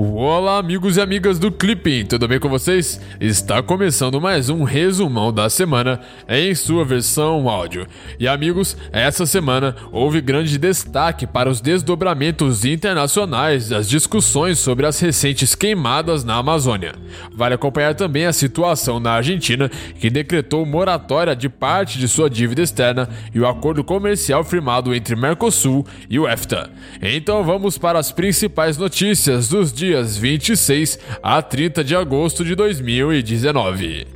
Olá, 0.00 0.58
amigos 0.58 0.96
e 0.96 1.00
amigas 1.00 1.40
do 1.40 1.50
Clipping, 1.50 2.04
tudo 2.04 2.28
bem 2.28 2.38
com 2.38 2.48
vocês? 2.48 3.00
Está 3.20 3.60
começando 3.60 4.20
mais 4.20 4.48
um 4.48 4.62
resumão 4.62 5.32
da 5.32 5.50
semana 5.50 5.98
em 6.28 6.54
sua 6.54 6.84
versão 6.84 7.48
áudio. 7.48 7.84
E 8.16 8.28
amigos, 8.28 8.76
essa 8.92 9.26
semana 9.26 9.74
houve 9.90 10.20
grande 10.20 10.56
destaque 10.56 11.26
para 11.26 11.50
os 11.50 11.60
desdobramentos 11.60 12.64
internacionais 12.64 13.70
das 13.70 13.88
discussões 13.88 14.60
sobre 14.60 14.86
as 14.86 15.00
recentes 15.00 15.56
queimadas 15.56 16.22
na 16.22 16.36
Amazônia. 16.36 16.92
Vale 17.34 17.56
acompanhar 17.56 17.96
também 17.96 18.24
a 18.24 18.32
situação 18.32 19.00
na 19.00 19.14
Argentina, 19.14 19.68
que 19.98 20.08
decretou 20.08 20.64
moratória 20.64 21.34
de 21.34 21.48
parte 21.48 21.98
de 21.98 22.06
sua 22.06 22.30
dívida 22.30 22.62
externa 22.62 23.08
e 23.34 23.40
o 23.40 23.48
acordo 23.48 23.82
comercial 23.82 24.44
firmado 24.44 24.94
entre 24.94 25.16
Mercosul 25.16 25.84
e 26.08 26.20
o 26.20 26.28
EFTA. 26.28 26.70
Então 27.02 27.42
vamos 27.42 27.76
para 27.76 27.98
as 27.98 28.12
principais 28.12 28.78
notícias 28.78 29.48
dos 29.48 29.72
dias 29.72 29.87
dias 29.88 30.18
26 30.18 30.98
a 31.22 31.40
30 31.40 31.82
de 31.82 31.96
agosto 31.96 32.44
de 32.44 32.54
2019. 32.54 34.06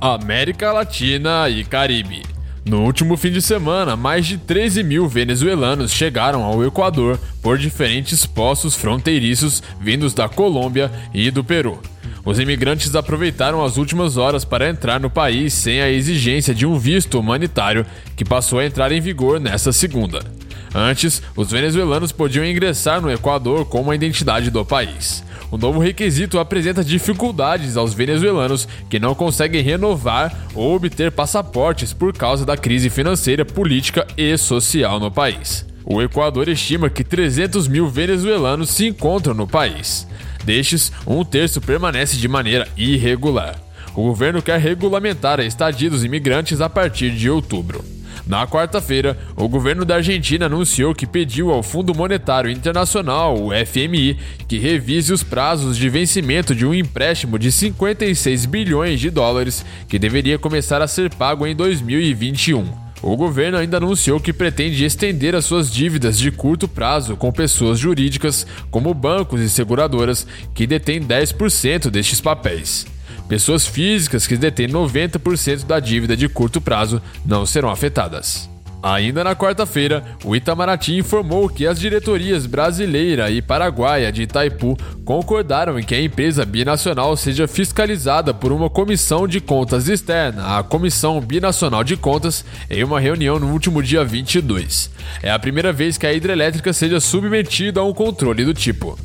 América 0.00 0.72
Latina 0.72 1.46
e 1.50 1.62
Caribe. 1.62 2.22
No 2.64 2.84
último 2.84 3.18
fim 3.18 3.30
de 3.30 3.42
semana, 3.42 3.96
mais 3.96 4.26
de 4.26 4.38
13 4.38 4.82
mil 4.82 5.06
venezuelanos 5.06 5.92
chegaram 5.92 6.42
ao 6.42 6.64
Equador 6.64 7.18
por 7.42 7.58
diferentes 7.58 8.24
postos 8.24 8.74
fronteiriços 8.74 9.62
vindos 9.78 10.14
da 10.14 10.26
Colômbia 10.26 10.90
e 11.12 11.30
do 11.30 11.44
Peru. 11.44 11.82
Os 12.24 12.40
imigrantes 12.40 12.96
aproveitaram 12.96 13.62
as 13.62 13.76
últimas 13.76 14.16
horas 14.16 14.42
para 14.42 14.70
entrar 14.70 14.98
no 14.98 15.10
país 15.10 15.52
sem 15.52 15.82
a 15.82 15.90
exigência 15.90 16.54
de 16.54 16.64
um 16.64 16.78
visto 16.78 17.20
humanitário 17.20 17.84
que 18.16 18.24
passou 18.24 18.58
a 18.58 18.64
entrar 18.64 18.90
em 18.90 19.02
vigor 19.02 19.38
nesta 19.38 19.70
segunda. 19.70 20.45
Antes, 20.74 21.22
os 21.34 21.50
venezuelanos 21.50 22.12
podiam 22.12 22.44
ingressar 22.44 23.00
no 23.00 23.10
Equador 23.10 23.64
com 23.66 23.90
a 23.90 23.94
identidade 23.94 24.50
do 24.50 24.64
país. 24.64 25.24
O 25.50 25.56
novo 25.56 25.78
requisito 25.78 26.38
apresenta 26.38 26.82
dificuldades 26.82 27.76
aos 27.76 27.94
venezuelanos 27.94 28.66
que 28.90 28.98
não 28.98 29.14
conseguem 29.14 29.62
renovar 29.62 30.34
ou 30.54 30.74
obter 30.74 31.12
passaportes 31.12 31.92
por 31.92 32.12
causa 32.12 32.44
da 32.44 32.56
crise 32.56 32.90
financeira, 32.90 33.44
política 33.44 34.06
e 34.16 34.36
social 34.36 34.98
no 34.98 35.10
país. 35.10 35.64
O 35.84 36.02
Equador 36.02 36.48
estima 36.48 36.90
que 36.90 37.04
300 37.04 37.68
mil 37.68 37.88
venezuelanos 37.88 38.70
se 38.70 38.88
encontram 38.88 39.34
no 39.34 39.46
país. 39.46 40.06
Destes, 40.44 40.90
um 41.06 41.24
terço 41.24 41.60
permanece 41.60 42.16
de 42.16 42.26
maneira 42.26 42.66
irregular. 42.76 43.56
O 43.94 44.02
governo 44.02 44.42
quer 44.42 44.58
regulamentar 44.58 45.38
a 45.38 45.44
estadia 45.44 45.88
dos 45.88 46.04
imigrantes 46.04 46.60
a 46.60 46.68
partir 46.68 47.12
de 47.12 47.30
outubro. 47.30 47.95
Na 48.26 48.46
quarta-feira, 48.46 49.18
o 49.36 49.48
governo 49.48 49.84
da 49.84 49.96
Argentina 49.96 50.46
anunciou 50.46 50.94
que 50.94 51.06
pediu 51.06 51.50
ao 51.50 51.62
Fundo 51.62 51.94
Monetário 51.94 52.50
Internacional, 52.50 53.36
o 53.40 53.50
FMI, 53.50 54.18
que 54.46 54.58
revise 54.58 55.12
os 55.12 55.22
prazos 55.22 55.76
de 55.76 55.88
vencimento 55.88 56.54
de 56.54 56.64
um 56.64 56.74
empréstimo 56.74 57.38
de 57.38 57.50
56 57.50 58.46
bilhões 58.46 59.00
de 59.00 59.10
dólares 59.10 59.64
que 59.88 59.98
deveria 59.98 60.38
começar 60.38 60.82
a 60.82 60.88
ser 60.88 61.12
pago 61.14 61.46
em 61.46 61.54
2021. 61.54 62.86
O 63.02 63.16
governo 63.16 63.58
ainda 63.58 63.76
anunciou 63.76 64.18
que 64.18 64.32
pretende 64.32 64.84
estender 64.84 65.34
as 65.34 65.44
suas 65.44 65.70
dívidas 65.70 66.18
de 66.18 66.30
curto 66.30 66.66
prazo 66.66 67.16
com 67.16 67.30
pessoas 67.30 67.78
jurídicas, 67.78 68.46
como 68.70 68.92
bancos 68.94 69.40
e 69.40 69.50
seguradoras, 69.50 70.26
que 70.54 70.66
detêm 70.66 71.00
10% 71.00 71.90
destes 71.90 72.20
papéis. 72.20 72.86
Pessoas 73.28 73.66
físicas 73.66 74.26
que 74.26 74.36
detêm 74.36 74.68
90% 74.68 75.64
da 75.64 75.80
dívida 75.80 76.16
de 76.16 76.28
curto 76.28 76.60
prazo 76.60 77.02
não 77.24 77.44
serão 77.44 77.70
afetadas. 77.70 78.48
Ainda 78.82 79.24
na 79.24 79.34
quarta-feira, 79.34 80.04
o 80.24 80.36
Itamaraty 80.36 80.96
informou 80.96 81.48
que 81.48 81.66
as 81.66 81.80
diretorias 81.80 82.46
brasileira 82.46 83.28
e 83.30 83.42
paraguaia 83.42 84.12
de 84.12 84.22
Itaipu 84.22 84.76
concordaram 85.04 85.76
em 85.76 85.82
que 85.82 85.94
a 85.94 86.00
empresa 86.00 86.44
binacional 86.44 87.16
seja 87.16 87.48
fiscalizada 87.48 88.32
por 88.32 88.52
uma 88.52 88.70
comissão 88.70 89.26
de 89.26 89.40
contas 89.40 89.88
externa, 89.88 90.58
a 90.58 90.62
Comissão 90.62 91.20
Binacional 91.20 91.82
de 91.82 91.96
Contas, 91.96 92.44
em 92.70 92.84
uma 92.84 93.00
reunião 93.00 93.40
no 93.40 93.50
último 93.50 93.82
dia 93.82 94.04
22. 94.04 94.88
É 95.20 95.32
a 95.32 95.38
primeira 95.38 95.72
vez 95.72 95.98
que 95.98 96.06
a 96.06 96.12
hidrelétrica 96.12 96.72
seja 96.72 97.00
submetida 97.00 97.80
a 97.80 97.84
um 97.84 97.92
controle 97.92 98.44
do 98.44 98.54
tipo. 98.54 98.96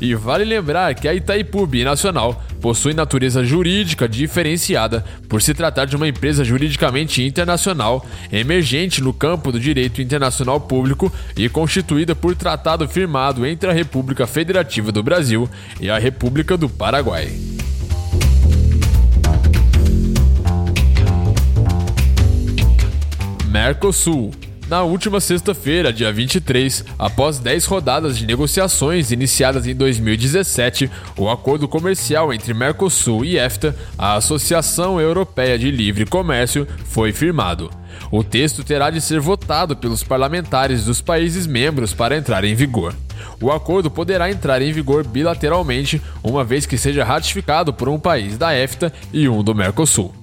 E 0.00 0.14
vale 0.14 0.44
lembrar 0.44 0.94
que 0.94 1.08
a 1.08 1.14
Itaipu 1.14 1.66
Binacional 1.66 2.42
possui 2.60 2.94
natureza 2.94 3.44
jurídica 3.44 4.08
diferenciada 4.08 5.04
por 5.28 5.42
se 5.42 5.52
tratar 5.52 5.86
de 5.86 5.96
uma 5.96 6.08
empresa 6.08 6.44
juridicamente 6.44 7.22
internacional, 7.22 8.06
emergente 8.32 9.02
no 9.02 9.12
campo 9.12 9.50
do 9.50 9.58
direito 9.58 10.00
internacional 10.00 10.60
público 10.60 11.12
e 11.36 11.48
constituída 11.48 12.14
por 12.14 12.34
tratado 12.36 12.88
firmado 12.88 13.44
entre 13.46 13.68
a 13.68 13.72
República 13.72 14.26
Federativa 14.26 14.92
do 14.92 15.02
Brasil 15.02 15.48
e 15.80 15.90
a 15.90 15.98
República 15.98 16.56
do 16.56 16.68
Paraguai. 16.68 17.32
Mercosul 23.52 24.30
na 24.72 24.82
última 24.82 25.20
sexta-feira, 25.20 25.92
dia 25.92 26.10
23, 26.10 26.82
após 26.98 27.38
10 27.38 27.66
rodadas 27.66 28.16
de 28.16 28.26
negociações 28.26 29.10
iniciadas 29.10 29.66
em 29.66 29.74
2017, 29.74 30.90
o 31.14 31.28
acordo 31.28 31.68
comercial 31.68 32.32
entre 32.32 32.54
Mercosul 32.54 33.22
e 33.22 33.36
EFTA, 33.38 33.76
a 33.98 34.14
Associação 34.14 34.98
Europeia 34.98 35.58
de 35.58 35.70
Livre 35.70 36.06
Comércio, 36.06 36.66
foi 36.86 37.12
firmado. 37.12 37.70
O 38.10 38.24
texto 38.24 38.64
terá 38.64 38.88
de 38.88 39.02
ser 39.02 39.20
votado 39.20 39.76
pelos 39.76 40.02
parlamentares 40.02 40.86
dos 40.86 41.02
países 41.02 41.46
membros 41.46 41.92
para 41.92 42.16
entrar 42.16 42.42
em 42.42 42.54
vigor. 42.54 42.94
O 43.42 43.52
acordo 43.52 43.90
poderá 43.90 44.30
entrar 44.30 44.62
em 44.62 44.72
vigor 44.72 45.06
bilateralmente, 45.06 46.00
uma 46.24 46.42
vez 46.44 46.64
que 46.64 46.78
seja 46.78 47.04
ratificado 47.04 47.74
por 47.74 47.90
um 47.90 48.00
país 48.00 48.38
da 48.38 48.56
EFTA 48.56 48.90
e 49.12 49.28
um 49.28 49.44
do 49.44 49.54
Mercosul. 49.54 50.21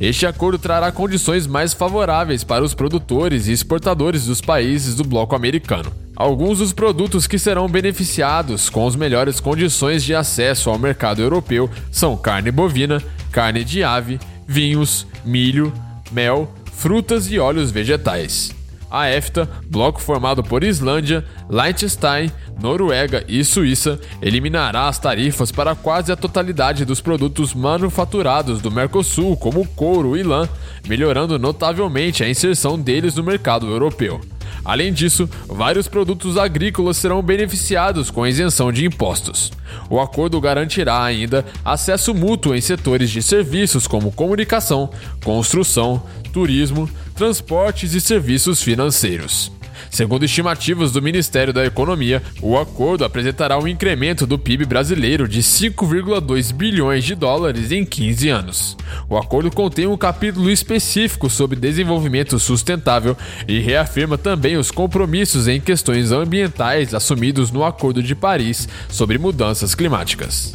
Este 0.00 0.26
acordo 0.26 0.58
trará 0.58 0.90
condições 0.90 1.46
mais 1.46 1.72
favoráveis 1.72 2.44
para 2.44 2.64
os 2.64 2.74
produtores 2.74 3.46
e 3.46 3.52
exportadores 3.52 4.26
dos 4.26 4.40
países 4.40 4.94
do 4.94 5.04
bloco 5.04 5.34
americano. 5.34 5.92
Alguns 6.16 6.58
dos 6.58 6.72
produtos 6.72 7.26
que 7.26 7.38
serão 7.38 7.68
beneficiados 7.68 8.68
com 8.68 8.86
as 8.86 8.94
melhores 8.94 9.40
condições 9.40 10.04
de 10.04 10.14
acesso 10.14 10.68
ao 10.68 10.78
mercado 10.78 11.22
europeu 11.22 11.70
são 11.90 12.16
carne 12.16 12.50
bovina, 12.50 13.02
carne 13.32 13.64
de 13.64 13.82
ave, 13.82 14.20
vinhos, 14.46 15.06
milho, 15.24 15.72
mel, 16.12 16.52
frutas 16.72 17.30
e 17.30 17.38
óleos 17.38 17.70
vegetais. 17.70 18.59
A 18.90 19.08
EFTA, 19.08 19.48
bloco 19.66 20.00
formado 20.00 20.42
por 20.42 20.64
Islândia, 20.64 21.24
Liechtenstein, 21.48 22.30
Noruega 22.60 23.24
e 23.28 23.44
Suíça, 23.44 24.00
eliminará 24.20 24.88
as 24.88 24.98
tarifas 24.98 25.52
para 25.52 25.76
quase 25.76 26.10
a 26.10 26.16
totalidade 26.16 26.84
dos 26.84 27.00
produtos 27.00 27.54
manufaturados 27.54 28.60
do 28.60 28.70
Mercosul, 28.70 29.36
como 29.36 29.66
couro 29.68 30.16
e 30.16 30.24
lã, 30.24 30.48
melhorando 30.88 31.38
notavelmente 31.38 32.24
a 32.24 32.28
inserção 32.28 32.78
deles 32.78 33.14
no 33.14 33.22
mercado 33.22 33.68
europeu. 33.68 34.20
Além 34.64 34.92
disso, 34.92 35.28
vários 35.46 35.88
produtos 35.88 36.36
agrícolas 36.36 36.96
serão 36.96 37.22
beneficiados 37.22 38.10
com 38.10 38.26
isenção 38.26 38.70
de 38.70 38.84
impostos. 38.84 39.50
O 39.88 40.00
acordo 40.00 40.40
garantirá 40.40 41.02
ainda 41.02 41.44
acesso 41.64 42.14
mútuo 42.14 42.54
em 42.54 42.60
setores 42.60 43.10
de 43.10 43.22
serviços 43.22 43.86
como 43.86 44.12
comunicação, 44.12 44.90
construção, 45.24 46.02
turismo, 46.32 46.88
transportes 47.20 47.92
e 47.92 48.00
serviços 48.00 48.62
financeiros. 48.62 49.52
Segundo 49.90 50.24
estimativas 50.24 50.90
do 50.90 51.02
Ministério 51.02 51.52
da 51.52 51.66
Economia, 51.66 52.22
o 52.40 52.56
acordo 52.56 53.04
apresentará 53.04 53.58
um 53.58 53.68
incremento 53.68 54.26
do 54.26 54.38
PIB 54.38 54.64
brasileiro 54.64 55.28
de 55.28 55.42
5,2 55.42 56.50
bilhões 56.50 57.04
de 57.04 57.14
dólares 57.14 57.72
em 57.72 57.84
15 57.84 58.30
anos. 58.30 58.76
O 59.06 59.18
acordo 59.18 59.50
contém 59.50 59.86
um 59.86 59.98
capítulo 59.98 60.50
específico 60.50 61.28
sobre 61.28 61.60
desenvolvimento 61.60 62.38
sustentável 62.38 63.14
e 63.46 63.60
reafirma 63.60 64.16
também 64.16 64.56
os 64.56 64.70
compromissos 64.70 65.46
em 65.46 65.60
questões 65.60 66.12
ambientais 66.12 66.94
assumidos 66.94 67.50
no 67.50 67.62
Acordo 67.62 68.02
de 68.02 68.14
Paris 68.14 68.66
sobre 68.88 69.18
mudanças 69.18 69.74
climáticas. 69.74 70.54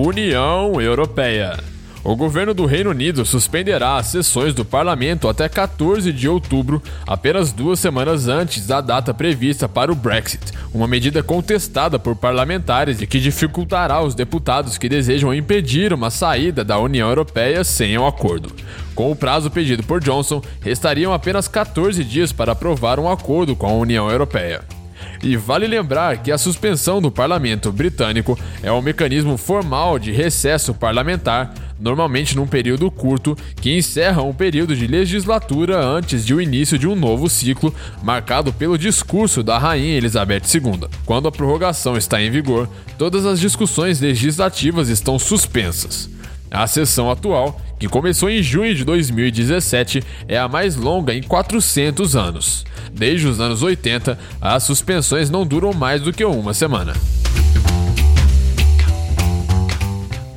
União 0.00 0.80
Europeia 0.80 1.58
o 2.04 2.14
governo 2.16 2.54
do 2.54 2.64
Reino 2.64 2.90
Unido 2.90 3.26
suspenderá 3.26 3.96
as 3.96 4.06
sessões 4.06 4.54
do 4.54 4.64
parlamento 4.64 5.28
até 5.28 5.48
14 5.48 6.12
de 6.12 6.28
outubro, 6.28 6.82
apenas 7.06 7.52
duas 7.52 7.80
semanas 7.80 8.28
antes 8.28 8.66
da 8.66 8.80
data 8.80 9.12
prevista 9.12 9.68
para 9.68 9.92
o 9.92 9.94
Brexit, 9.94 10.52
uma 10.72 10.86
medida 10.86 11.22
contestada 11.22 11.98
por 11.98 12.14
parlamentares 12.16 13.02
e 13.02 13.06
que 13.06 13.20
dificultará 13.20 14.00
os 14.00 14.14
deputados 14.14 14.78
que 14.78 14.88
desejam 14.88 15.34
impedir 15.34 15.92
uma 15.92 16.08
saída 16.08 16.64
da 16.64 16.78
União 16.78 17.08
Europeia 17.08 17.64
sem 17.64 17.98
um 17.98 18.06
acordo. 18.06 18.52
Com 18.94 19.10
o 19.10 19.16
prazo 19.16 19.50
pedido 19.50 19.82
por 19.82 20.00
Johnson, 20.00 20.40
restariam 20.60 21.12
apenas 21.12 21.48
14 21.48 22.02
dias 22.04 22.32
para 22.32 22.52
aprovar 22.52 22.98
um 22.98 23.10
acordo 23.10 23.54
com 23.54 23.66
a 23.66 23.72
União 23.72 24.10
Europeia. 24.10 24.77
E 25.22 25.36
vale 25.36 25.66
lembrar 25.66 26.18
que 26.18 26.30
a 26.30 26.38
suspensão 26.38 27.00
do 27.00 27.10
parlamento 27.10 27.72
britânico 27.72 28.38
é 28.62 28.70
um 28.72 28.82
mecanismo 28.82 29.36
formal 29.36 29.98
de 29.98 30.12
recesso 30.12 30.74
parlamentar 30.74 31.52
normalmente 31.78 32.36
num 32.36 32.46
período 32.46 32.90
curto 32.90 33.36
que 33.60 33.76
encerra 33.76 34.22
um 34.22 34.34
período 34.34 34.74
de 34.74 34.86
legislatura 34.86 35.84
antes 35.84 36.24
de 36.24 36.34
o 36.34 36.40
início 36.40 36.78
de 36.78 36.88
um 36.88 36.94
novo 36.94 37.28
ciclo, 37.28 37.74
marcado 38.02 38.52
pelo 38.52 38.78
discurso 38.78 39.42
da 39.42 39.58
Rainha 39.58 39.96
Elizabeth 39.96 40.42
II. 40.52 40.88
Quando 41.06 41.28
a 41.28 41.32
prorrogação 41.32 41.96
está 41.96 42.20
em 42.20 42.30
vigor, 42.30 42.68
todas 42.96 43.24
as 43.24 43.38
discussões 43.38 44.00
legislativas 44.00 44.88
estão 44.88 45.18
suspensas. 45.18 46.10
A 46.50 46.66
sessão 46.66 47.10
atual, 47.10 47.60
que 47.78 47.88
começou 47.88 48.30
em 48.30 48.42
junho 48.42 48.74
de 48.74 48.84
2017, 48.84 50.02
é 50.26 50.38
a 50.38 50.48
mais 50.48 50.76
longa 50.76 51.14
em 51.14 51.22
400 51.22 52.16
anos. 52.16 52.64
Desde 52.92 53.26
os 53.26 53.40
anos 53.40 53.62
80, 53.62 54.18
as 54.40 54.62
suspensões 54.62 55.30
não 55.30 55.46
duram 55.46 55.72
mais 55.72 56.00
do 56.00 56.12
que 56.12 56.24
uma 56.24 56.54
semana. 56.54 56.94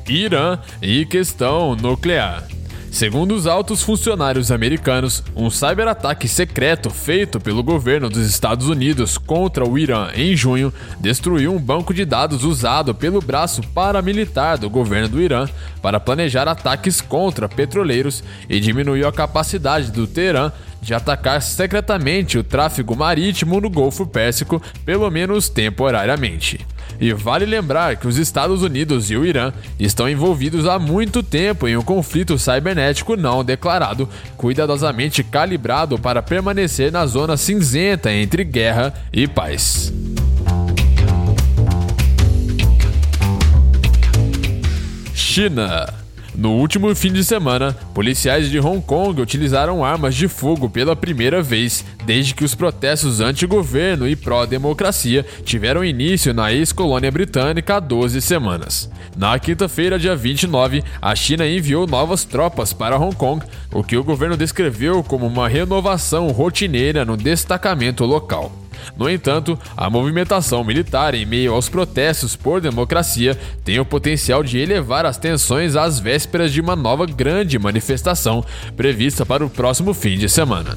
Irã 0.08 0.58
e 0.82 1.06
questão 1.06 1.74
nuclear. 1.74 2.51
Segundo 2.92 3.34
os 3.34 3.46
altos 3.46 3.82
funcionários 3.82 4.52
americanos, 4.52 5.24
um 5.34 5.48
cyberataque 5.48 6.28
secreto 6.28 6.90
feito 6.90 7.40
pelo 7.40 7.62
governo 7.62 8.10
dos 8.10 8.28
Estados 8.28 8.68
Unidos 8.68 9.16
contra 9.16 9.66
o 9.66 9.78
Irã 9.78 10.10
em 10.14 10.36
junho 10.36 10.70
destruiu 11.00 11.54
um 11.54 11.58
banco 11.58 11.94
de 11.94 12.04
dados 12.04 12.44
usado 12.44 12.94
pelo 12.94 13.22
braço 13.22 13.62
paramilitar 13.68 14.58
do 14.58 14.68
governo 14.68 15.08
do 15.08 15.22
Irã 15.22 15.48
para 15.80 15.98
planejar 15.98 16.46
ataques 16.46 17.00
contra 17.00 17.48
petroleiros 17.48 18.22
e 18.46 18.60
diminuiu 18.60 19.08
a 19.08 19.12
capacidade 19.12 19.90
do 19.90 20.06
Teherã 20.06 20.52
de 20.82 20.92
atacar 20.92 21.40
secretamente 21.40 22.36
o 22.36 22.42
tráfego 22.42 22.96
marítimo 22.96 23.60
no 23.60 23.70
Golfo 23.70 24.04
Pérsico, 24.04 24.60
pelo 24.84 25.08
menos 25.10 25.48
temporariamente. 25.48 26.66
E 27.00 27.12
vale 27.12 27.46
lembrar 27.46 27.96
que 27.96 28.08
os 28.08 28.18
Estados 28.18 28.62
Unidos 28.62 29.10
e 29.10 29.16
o 29.16 29.24
Irã 29.24 29.52
estão 29.78 30.08
envolvidos 30.08 30.66
há 30.66 30.78
muito 30.78 31.22
tempo 31.22 31.68
em 31.68 31.76
um 31.76 31.82
conflito 31.82 32.36
cibernético 32.36 33.16
não 33.16 33.44
declarado, 33.44 34.08
cuidadosamente 34.36 35.22
calibrado 35.22 35.96
para 35.98 36.20
permanecer 36.20 36.90
na 36.90 37.06
zona 37.06 37.36
cinzenta 37.36 38.12
entre 38.12 38.42
guerra 38.42 38.92
e 39.12 39.28
paz. 39.28 39.92
China 45.14 46.01
no 46.34 46.52
último 46.52 46.94
fim 46.94 47.12
de 47.12 47.22
semana, 47.22 47.76
policiais 47.92 48.48
de 48.50 48.58
Hong 48.58 48.80
Kong 48.80 49.20
utilizaram 49.20 49.84
armas 49.84 50.14
de 50.14 50.28
fogo 50.28 50.68
pela 50.68 50.96
primeira 50.96 51.42
vez 51.42 51.84
desde 52.06 52.34
que 52.34 52.44
os 52.44 52.54
protestos 52.54 53.20
anti-governo 53.20 54.08
e 54.08 54.16
pró-democracia 54.16 55.26
tiveram 55.44 55.84
início 55.84 56.32
na 56.32 56.50
ex-colônia 56.50 57.10
britânica 57.10 57.76
há 57.76 57.80
12 57.80 58.22
semanas. 58.22 58.90
Na 59.14 59.38
quinta-feira, 59.38 59.98
dia 59.98 60.16
29, 60.16 60.82
a 61.02 61.14
China 61.14 61.46
enviou 61.46 61.86
novas 61.86 62.24
tropas 62.24 62.72
para 62.72 62.96
Hong 62.96 63.14
Kong, 63.14 63.44
o 63.70 63.84
que 63.84 63.96
o 63.96 64.04
governo 64.04 64.36
descreveu 64.36 65.02
como 65.02 65.26
uma 65.26 65.48
renovação 65.48 66.28
rotineira 66.28 67.04
no 67.04 67.16
destacamento 67.16 68.06
local. 68.06 68.61
No 68.96 69.08
entanto, 69.08 69.58
a 69.76 69.88
movimentação 69.88 70.62
militar 70.64 71.14
em 71.14 71.24
meio 71.24 71.54
aos 71.54 71.68
protestos 71.68 72.36
por 72.36 72.60
democracia 72.60 73.38
tem 73.64 73.78
o 73.78 73.84
potencial 73.84 74.42
de 74.42 74.58
elevar 74.58 75.06
as 75.06 75.16
tensões 75.16 75.76
às 75.76 75.98
vésperas 75.98 76.52
de 76.52 76.60
uma 76.60 76.76
nova 76.76 77.06
grande 77.06 77.58
manifestação 77.58 78.44
prevista 78.76 79.24
para 79.24 79.44
o 79.44 79.50
próximo 79.50 79.94
fim 79.94 80.18
de 80.18 80.28
semana. 80.28 80.74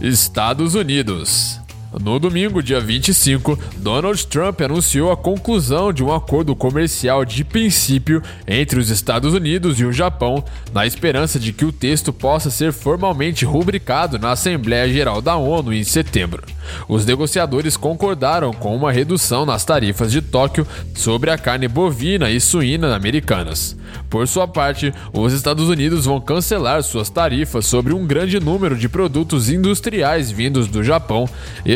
Estados 0.00 0.74
Unidos 0.74 1.61
no 2.00 2.18
domingo, 2.18 2.62
dia 2.62 2.80
25, 2.80 3.58
Donald 3.76 4.26
Trump 4.26 4.60
anunciou 4.62 5.12
a 5.12 5.16
conclusão 5.16 5.92
de 5.92 6.02
um 6.02 6.12
acordo 6.12 6.56
comercial 6.56 7.24
de 7.24 7.44
princípio 7.44 8.22
entre 8.46 8.78
os 8.78 8.88
Estados 8.88 9.34
Unidos 9.34 9.78
e 9.78 9.84
o 9.84 9.92
Japão, 9.92 10.42
na 10.72 10.86
esperança 10.86 11.38
de 11.38 11.52
que 11.52 11.64
o 11.64 11.72
texto 11.72 12.12
possa 12.12 12.50
ser 12.50 12.72
formalmente 12.72 13.44
rubricado 13.44 14.18
na 14.18 14.32
Assembleia 14.32 14.92
Geral 14.92 15.20
da 15.20 15.36
ONU 15.36 15.72
em 15.72 15.84
setembro. 15.84 16.42
Os 16.88 17.04
negociadores 17.04 17.76
concordaram 17.76 18.52
com 18.52 18.74
uma 18.74 18.92
redução 18.92 19.44
nas 19.44 19.64
tarifas 19.64 20.10
de 20.10 20.22
Tóquio 20.22 20.66
sobre 20.94 21.30
a 21.30 21.38
carne 21.38 21.68
bovina 21.68 22.30
e 22.30 22.40
suína 22.40 22.94
americanas. 22.94 23.76
Por 24.08 24.26
sua 24.26 24.48
parte, 24.48 24.92
os 25.12 25.32
Estados 25.32 25.68
Unidos 25.68 26.06
vão 26.06 26.20
cancelar 26.20 26.82
suas 26.82 27.10
tarifas 27.10 27.66
sobre 27.66 27.92
um 27.92 28.06
grande 28.06 28.38
número 28.40 28.76
de 28.76 28.88
produtos 28.88 29.50
industriais 29.50 30.30
vindos 30.30 30.68
do 30.68 30.82
Japão, 30.82 31.28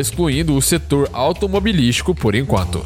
excluindo 0.06 0.54
o 0.54 0.62
setor 0.62 1.08
automobilístico 1.12 2.14
por 2.14 2.34
enquanto. 2.34 2.84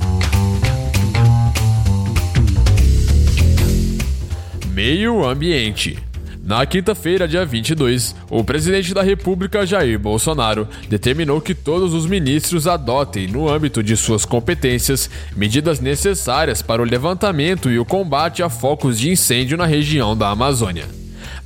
Meio 4.73 5.25
Ambiente 5.27 5.99
na 6.43 6.67
quinta-feira, 6.67 7.29
dia 7.29 7.47
22, 7.47 8.17
o 8.29 8.43
presidente 8.43 8.93
da 8.93 9.03
República, 9.03 9.65
Jair 9.65 9.97
Bolsonaro, 10.01 10.67
determinou 10.89 11.41
que 11.41 11.55
todos 11.55 11.95
os 11.95 12.07
ministros 12.07 12.67
adotem, 12.67 13.29
no 13.29 13.49
âmbito 13.49 13.85
de 13.85 13.97
suas 13.97 14.25
competências, 14.25 15.09
medidas 15.37 15.79
necessárias 15.79 16.61
para 16.61 16.83
o 16.83 16.85
levantamento 16.85 17.71
e 17.71 17.79
o 17.79 17.85
combate 17.85 18.43
a 18.43 18.49
focos 18.49 18.99
de 18.99 19.11
incêndio 19.11 19.57
na 19.57 19.65
região 19.65 20.17
da 20.17 20.31
Amazônia. 20.31 21.00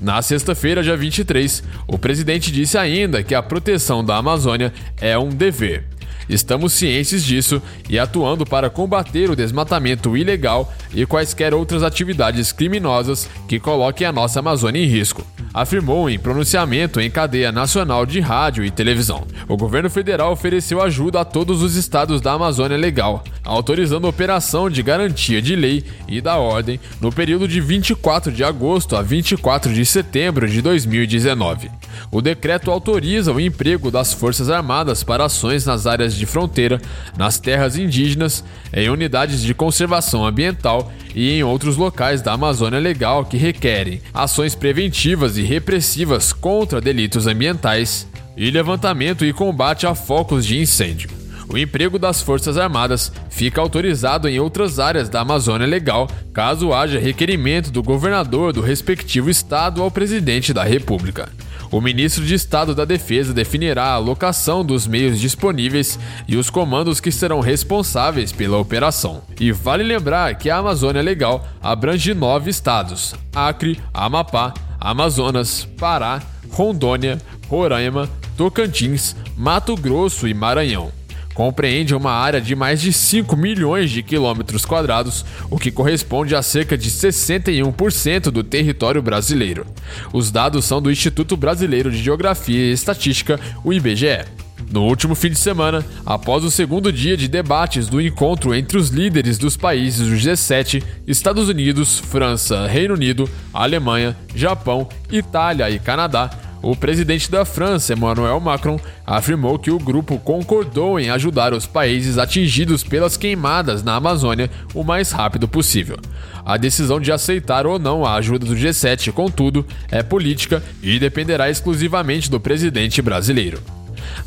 Na 0.05 0.21
sexta-feira, 0.21 0.83
dia 0.83 0.99
23, 0.99 1.65
o 1.87 1.97
presidente 1.97 2.53
disse 2.53 2.77
ainda 2.77 3.23
que 3.23 3.35
a 3.35 3.43
proteção 3.43 4.05
da 4.05 4.19
Amazônia 4.19 4.71
é 5.01 5.17
um 5.17 5.31
dever. 5.31 5.87
Estamos 6.29 6.73
cientes 6.73 7.25
disso 7.25 7.63
e 7.89 7.99
atuando 7.99 8.45
para 8.45 8.71
combater 8.71 9.31
o 9.31 9.37
desmatamento 9.37 10.17
ilegal 10.17 10.73
e 10.95 11.07
quaisquer 11.07 11.55
outras 11.55 11.83
atividades 11.83 12.53
criminosas 12.53 13.29
que 13.49 13.61
coloquem 13.61 14.07
a 14.07 14.13
nossa 14.13 14.41
Amazônia 14.41 14.81
em 14.81 14.87
risco 14.87 15.25
afirmou 15.55 16.11
em 16.11 16.19
pronunciamento 16.19 17.01
em 17.01 17.09
cadeia 17.09 17.53
nacional 17.53 18.05
de 18.05 18.19
rádio 18.19 18.65
e 18.65 18.73
televisão. 18.73 19.25
O 19.47 19.57
governo 19.57 19.89
federal 19.89 20.33
ofereceu 20.33 20.83
ajuda 20.83 21.21
a 21.21 21.25
todos 21.25 21.63
os 21.63 21.77
estados 21.77 22.21
da 22.21 22.33
Amazônia 22.33 22.77
Legal, 22.77 23.23
autorizando 23.45 24.09
operação 24.09 24.69
de 24.69 24.83
garantia 24.83 25.41
de 25.41 25.55
lei 25.55 25.85
e 26.09 26.21
da 26.21 26.37
ordem 26.39 26.81
no 27.01 27.13
período 27.13 27.47
de 27.47 27.61
24 27.61 28.33
de 28.33 28.43
agosto 28.43 28.97
a 28.97 29.03
24 29.03 29.73
de 29.73 29.87
setembro 29.87 30.49
de 30.49 30.61
2019. 30.61 31.71
O 32.11 32.21
decreto 32.21 32.73
autoriza 32.73 33.33
o 33.33 33.41
emprego 33.41 33.93
das 33.93 34.13
Forças 34.13 34.51
Armadas 34.51 35.05
para 35.05 35.25
ações 35.25 35.65
nas 35.65 35.87
áreas 35.87 36.14
de 36.17 36.27
fronteira, 36.27 36.81
nas 37.17 37.39
terras 37.39 37.77
indígenas, 37.77 38.45
em 38.73 38.89
unidades 38.89 39.43
de 39.43 39.55
conservação 39.55 40.25
ambiental 40.27 40.93
e 41.15 41.31
em 41.33 41.45
outros 41.45 41.77
locais 41.77 42.23
da 42.23 42.33
Amazônia 42.33 42.79
Legal 42.79 43.25
que 43.25 43.37
requerem 43.37 44.01
ações 44.13 44.55
preventivas 44.55 45.37
e 45.37 45.43
repressivas 45.43 46.33
contra 46.33 46.81
delitos 46.81 47.27
ambientais 47.27 48.07
e 48.37 48.51
levantamento 48.51 49.25
e 49.25 49.33
combate 49.33 49.87
a 49.87 49.95
focos 49.95 50.45
de 50.45 50.59
incêndio. 50.59 51.11
O 51.49 51.59
emprego 51.59 51.99
das 51.99 52.23
Forças 52.23 52.57
Armadas 52.57 53.13
fica 53.29 53.61
autorizado 53.61 54.29
em 54.29 54.41
outras 54.41 54.79
áreas 54.79 55.09
da 55.09 55.21
Amazônia 55.21 55.67
Legal, 55.67 56.09
caso 56.33 56.73
haja 56.73 56.99
requerimento 56.99 57.71
do 57.71 57.83
governador 57.83 58.53
do 58.53 58.61
respectivo 58.61 59.29
estado 59.29 59.83
ao 59.83 59.91
presidente 59.91 60.53
da 60.53 60.65
República. 60.65 61.29
O 61.71 61.81
ministro 61.81 62.25
de 62.25 62.35
Estado 62.35 62.75
da 62.75 62.85
Defesa 62.85 63.33
definirá 63.33 63.85
a 63.85 63.95
alocação 63.95 64.65
dos 64.65 64.87
meios 64.87 65.21
disponíveis 65.21 65.99
e 66.29 66.37
os 66.37 66.51
comandos 66.51 67.01
que 67.01 67.11
serão 67.11 67.41
responsáveis 67.41 68.33
pela 68.33 68.59
operação. 68.59 69.23
E 69.41 69.53
vale 69.53 69.83
lembrar 69.83 70.35
que 70.37 70.51
a 70.51 70.59
Amazônia 70.59 71.03
Legal 71.03 71.47
abrange 71.63 72.15
nove 72.15 72.51
estados: 72.51 73.15
Acre, 73.35 73.81
Amapá, 73.93 74.55
Amazonas, 74.81 75.65
Pará, 75.79 76.23
Rondônia, 76.51 77.19
Roraima, 77.49 78.09
Tocantins, 78.37 79.17
Mato 79.37 79.77
Grosso 79.77 80.29
e 80.29 80.35
Maranhão 80.35 81.04
compreende 81.35 81.95
uma 81.95 82.13
área 82.13 82.41
de 82.41 82.55
mais 82.55 82.81
de 82.81 82.93
5 82.93 83.37
milhões 83.37 83.91
de 83.91 84.03
quilômetros 84.03 84.65
quadrados, 84.65 85.25
o 85.51 85.59
que 85.59 85.71
corresponde 85.71 86.35
a 86.35 86.43
cerca 86.43 86.79
de 86.79 86.91
61% 86.91 88.31
do 88.31 88.45
território 88.45 89.03
brasileiro. 89.03 89.67
Os 90.13 90.31
dados 90.31 90.65
são 90.65 90.81
do 90.81 90.91
Instituto 90.91 91.37
Brasileiro 91.37 91.91
de 91.91 92.03
Geografia 92.03 92.71
e 92.71 92.73
Estatística, 92.73 93.39
o 93.65 93.73
IBGE. 93.73 94.25
No 94.71 94.85
último 94.85 95.15
fim 95.15 95.31
de 95.31 95.37
semana, 95.37 95.85
após 96.07 96.43
o 96.43 96.51
segundo 96.51 96.93
dia 96.93 97.17
de 97.17 97.29
debates 97.29 97.87
do 97.87 98.01
encontro 98.01 98.55
entre 98.55 98.79
os 98.79 98.89
líderes 98.89 99.37
dos 99.37 99.57
países 99.57 100.09
do 100.09 100.17
G7, 100.17 100.83
Estados 101.07 101.49
Unidos, 101.49 101.99
França, 101.99 102.67
Reino 102.67 102.95
Unido, 102.95 103.29
Alemanha, 103.53 104.17
Japão, 104.35 104.89
Itália 105.13 105.71
e 105.71 105.79
Canadá, 105.79 106.31
o 106.65 106.75
presidente 106.75 107.31
da 107.31 107.45
França, 107.45 107.93
Emmanuel 107.93 108.41
Macron, 108.41 108.81
afirmou 109.07 109.59
que 109.59 109.71
o 109.71 109.79
grupo 109.79 110.19
concordou 110.19 110.99
em 110.99 111.11
ajudar 111.11 111.53
os 111.53 111.67
países 111.67 112.17
atingidos 112.17 112.83
pelas 112.83 113.19
queimadas 113.19 113.83
na 113.83 113.95
Amazônia 113.97 114.51
o 114.73 114.83
mais 114.83 115.13
rápido 115.13 115.47
possível. 115.47 115.99
A 116.43 116.57
decisão 116.57 116.99
de 116.99 117.13
aceitar 117.13 117.67
ou 117.67 117.79
não 117.79 118.05
a 118.05 118.15
ajuda 118.15 118.47
do 118.47 118.57
G7, 118.57 119.13
contudo, 119.13 119.67
é 119.91 120.03
política 120.03 120.63
e 120.83 120.99
dependerá 120.99 121.51
exclusivamente 121.51 122.31
do 122.31 122.41
presidente 122.41 123.03
brasileiro. 123.03 123.61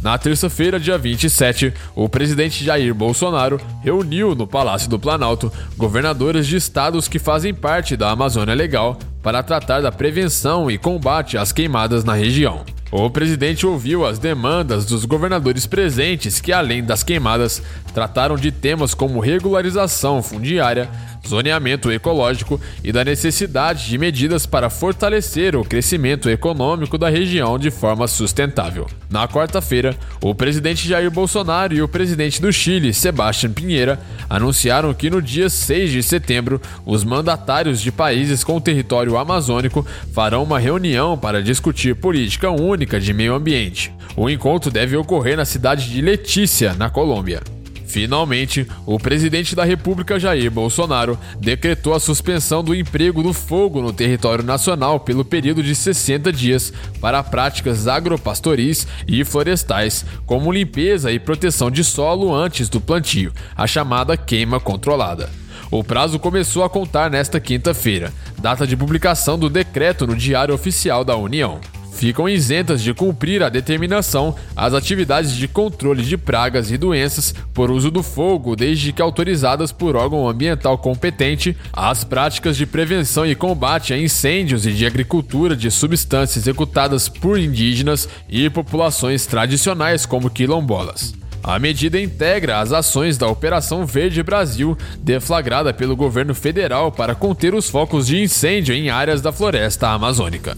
Na 0.02 0.16
terça-feira, 0.16 0.80
dia 0.80 0.98
27, 0.98 1.74
o 1.96 2.08
presidente 2.08 2.64
Jair 2.64 2.94
Bolsonaro 2.94 3.60
reuniu 3.84 4.36
no 4.36 4.46
Palácio 4.46 4.90
do 4.90 5.00
Planalto 5.00 5.52
governadores 5.76 6.46
de 6.46 6.56
estados 6.56 7.08
que 7.08 7.18
fazem 7.18 7.54
parte 7.54 7.98
da 7.98 8.12
Amazônia 8.12 8.54
Legal 8.54 8.98
para 9.28 9.44
tratar 9.44 9.82
da 9.82 9.92
prevenção 9.92 10.72
e 10.72 10.78
combate 10.78 11.38
às 11.38 11.52
queimadas 11.52 12.06
na 12.06 12.14
região. 12.14 12.64
O 12.90 13.10
presidente 13.10 13.68
ouviu 13.68 14.06
as 14.06 14.18
demandas 14.18 14.86
dos 14.86 15.04
governadores 15.04 15.66
presentes, 15.68 16.40
que, 16.40 16.54
além 16.54 16.82
das 16.82 17.04
queimadas, 17.04 17.62
trataram 17.94 18.38
de 18.38 18.50
temas 18.54 18.94
como 18.94 19.20
regularização 19.20 20.24
fundiária, 20.24 20.90
zoneamento 21.28 21.92
ecológico 21.92 22.60
e 22.82 22.94
da 22.94 23.04
necessidade 23.04 23.88
de 23.88 23.98
medidas 23.98 24.46
para 24.46 24.70
fortalecer 24.70 25.56
o 25.56 25.66
crescimento 25.66 26.30
econômico 26.30 26.98
da 26.98 27.10
região 27.10 27.60
de 27.60 27.70
forma 27.70 28.08
sustentável. 28.08 28.88
Na 29.10 29.28
quarta-feira, 29.28 29.96
o 30.22 30.34
presidente 30.34 30.88
Jair 30.88 31.12
Bolsonaro 31.12 31.74
e 31.74 31.82
o 31.82 31.88
presidente 31.88 32.42
do 32.42 32.54
Chile, 32.54 32.94
Sebastián 32.94 33.52
Pinheira, 33.52 34.00
anunciaram 34.30 34.94
que 34.94 35.10
no 35.10 35.22
dia 35.22 35.50
6 35.50 35.92
de 35.92 36.04
setembro, 36.04 36.62
os 36.86 37.04
mandatários 37.04 37.82
de 37.82 37.92
países 37.92 38.44
com 38.44 38.62
território 38.62 39.17
amazônico 39.18 39.86
farão 40.14 40.44
uma 40.44 40.60
reunião 40.60 41.18
para 41.18 41.42
discutir 41.42 41.96
política 41.96 42.50
única 42.50 43.00
de 43.00 43.14
meio 43.14 43.34
ambiente. 43.34 43.92
O 44.16 44.30
encontro 44.30 44.72
deve 44.72 44.96
ocorrer 44.96 45.38
na 45.38 45.46
cidade 45.46 45.90
de 45.90 46.02
Letícia, 46.02 46.74
na 46.74 46.90
Colômbia. 46.90 47.42
Finalmente, 47.88 48.68
o 48.86 49.00
presidente 49.00 49.56
da 49.56 49.64
República 49.64 50.20
Jair 50.20 50.52
Bolsonaro 50.52 51.18
decretou 51.40 51.94
a 51.94 52.00
suspensão 52.00 52.62
do 52.62 52.76
emprego 52.76 53.24
do 53.24 53.32
fogo 53.32 53.82
no 53.82 53.94
território 53.94 54.44
nacional 54.44 55.00
pelo 55.00 55.24
período 55.24 55.64
de 55.64 55.74
60 55.74 56.32
dias 56.34 56.74
para 57.00 57.24
práticas 57.24 57.88
agropastoris 57.88 58.86
e 59.08 59.24
florestais, 59.24 60.06
como 60.26 60.52
limpeza 60.52 61.12
e 61.14 61.18
proteção 61.18 61.72
de 61.72 61.84
solo 61.84 62.36
antes 62.36 62.68
do 62.68 62.82
plantio, 62.82 63.32
a 63.56 63.66
chamada 63.66 64.18
queima 64.18 64.60
controlada. 64.60 65.30
O 65.70 65.84
prazo 65.84 66.18
começou 66.18 66.64
a 66.64 66.70
contar 66.70 67.10
nesta 67.10 67.40
quinta-feira, 67.40 68.14
data 68.40 68.66
de 68.66 68.78
publicação 68.78 69.38
do 69.38 69.50
decreto 69.50 70.08
no 70.08 70.16
Diário 70.16 70.56
Oficial 70.56 71.04
da 71.04 71.16
União 71.16 71.60
ficam 71.98 72.30
isentas 72.30 72.84
de 72.84 72.94
cumprir 72.94 73.42
a 73.42 73.50
determinação 73.50 74.36
as 74.56 74.74
atividades 74.74 75.36
de 75.36 75.48
controle 75.48 76.04
de 76.04 76.16
pragas 76.16 76.70
e 76.70 76.78
doenças 76.78 77.34
por 77.54 77.72
uso 77.72 77.90
do 77.90 78.04
fogo, 78.04 78.56
desde 78.56 78.94
que 78.94 79.02
autorizadas 79.02 79.72
por 79.72 79.96
órgão 79.96 80.30
ambiental 80.30 80.78
competente, 80.78 81.58
as 81.74 82.04
práticas 82.04 82.56
de 82.56 82.68
prevenção 82.68 83.26
e 83.26 83.34
combate 83.34 83.94
a 83.94 83.98
incêndios 83.98 84.66
e 84.66 84.72
de 84.72 84.86
agricultura 84.86 85.56
de 85.56 85.72
substâncias 85.72 86.44
executadas 86.44 87.10
por 87.10 87.40
indígenas 87.40 88.08
e 88.30 88.50
populações 88.50 89.26
tradicionais 89.26 90.06
como 90.06 90.30
quilombolas. 90.30 91.16
A 91.48 91.58
medida 91.60 91.98
integra 91.98 92.60
as 92.60 92.74
ações 92.74 93.18
da 93.18 93.26
Operação 93.26 93.86
Verde 93.86 94.22
Brasil, 94.22 94.78
deflagrada 95.00 95.74
pelo 95.74 95.96
governo 95.96 96.36
federal 96.36 96.92
para 96.92 97.16
conter 97.16 97.56
os 97.56 97.70
focos 97.70 98.08
de 98.08 98.22
incêndio 98.22 98.76
em 98.76 98.90
áreas 98.90 99.22
da 99.22 99.32
floresta 99.32 99.88
amazônica. 99.88 100.58